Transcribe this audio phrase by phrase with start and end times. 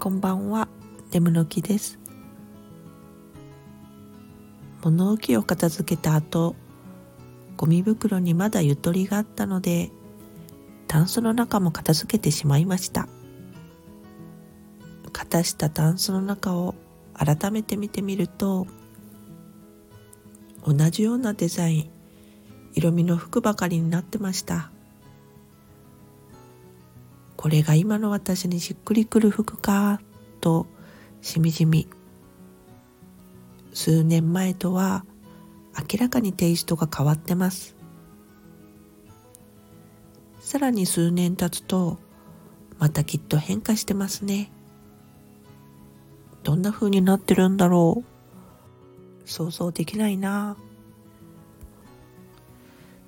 [0.00, 0.68] こんばんは、
[1.10, 1.98] レムの木です。
[4.80, 6.54] 物置を片付けた後、
[7.56, 9.90] ゴミ袋にまだゆとりがあったので、
[10.86, 13.08] タンスの中も片付けてしまいました。
[15.12, 16.76] 片したタンスの中を
[17.12, 18.68] 改めて見てみると、
[20.64, 21.90] 同じようなデザイン、
[22.72, 24.70] 色味の服ばかりになってました。
[27.38, 30.00] これが今の私にしっくりくる服か
[30.40, 30.66] と
[31.22, 31.88] しみじみ
[33.72, 35.04] 数年前とは
[35.78, 37.76] 明らかにテイストが変わってます。
[40.40, 41.98] さらに数年経つと
[42.80, 44.50] またきっと変化してますね。
[46.42, 48.02] どんな風になってるんだろ
[49.24, 49.28] う。
[49.30, 50.56] 想像できないな。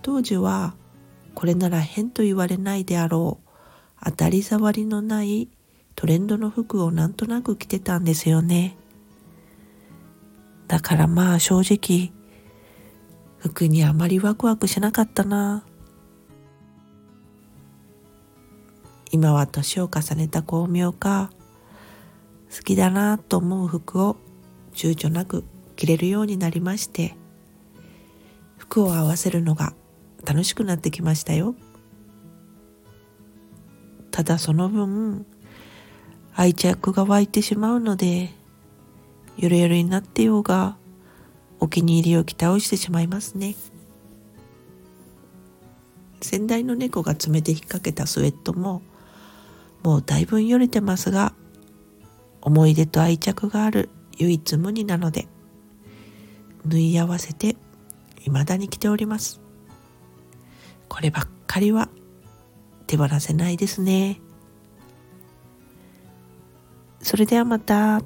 [0.00, 0.74] 当時は
[1.34, 3.43] これなら変と言われないであろう。
[4.04, 5.48] 当たり障りのない
[5.96, 8.76] トレンドの服をなんとなく着てたんですよね。
[10.68, 12.12] だからまあ正直、
[13.38, 15.64] 服にあまりワクワクしなかったな。
[19.10, 21.30] 今は年を重ねた巧妙か、
[22.54, 24.16] 好きだなと思う服を
[24.74, 25.44] 躊躇なく
[25.76, 27.16] 着れるようになりまして、
[28.58, 29.74] 服を合わせるのが
[30.24, 31.54] 楽しくなってきましたよ。
[34.14, 35.26] ただその分
[36.36, 38.30] 愛着が湧いてしまうので
[39.36, 40.76] ゆるゆるになってようが
[41.58, 43.56] お気に入りを着倒してしまいますね。
[46.20, 48.82] 先代の猫が爪で引っ掛けたスウェットも
[49.82, 51.34] もうだいぶよれてますが
[52.40, 55.26] 思い出と愛着がある唯一無二なので
[56.64, 57.56] 縫い合わせて
[58.20, 59.40] 未だに着ております。
[60.88, 61.88] こればっかりは
[62.86, 64.20] 手放せないですね。
[67.00, 68.02] それではまた。